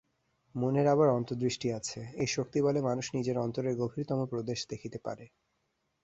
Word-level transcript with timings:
মনের 0.55 0.87
আবার 0.87 1.07
অন্তর্দৃষ্টি 1.09 1.67
আছে, 1.73 1.99
এই 2.15 2.27
শক্তিবলে 2.27 2.79
মানুষ 2.81 3.05
নিজ 3.15 3.27
অন্তরের 3.37 3.73
গভীরতম 3.75 4.19
প্রদেশ 4.25 4.59
দেখিতে 4.69 4.97
পারে। 4.99 5.25